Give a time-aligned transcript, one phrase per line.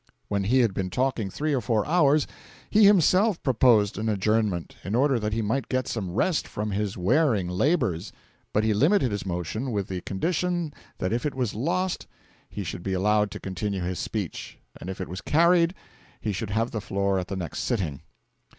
[0.29, 2.25] When he had been talking three or four hours
[2.71, 6.97] he himself proposed an adjournment, in order that he might get some rest from his
[6.97, 8.11] wearing labours;
[8.51, 12.07] but he limited his motion with the condition that if it was lost
[12.49, 15.75] he should be allowed to continue his speech, and if it was carried
[16.19, 18.01] he should have the floor at the next sitting.